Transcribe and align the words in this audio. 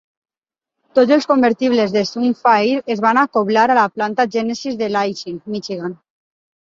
Tots 0.99 1.11
els 1.17 1.27
convertibles 1.31 1.91
de 1.97 2.01
Sunfire 2.11 2.79
es 2.93 3.03
van 3.07 3.19
acoblar 3.23 3.65
a 3.73 3.75
la 3.81 3.83
planta 3.99 4.25
"Genesis" 4.37 4.79
de 4.81 4.89
Lansing, 4.95 5.37
Michigan. 5.57 5.95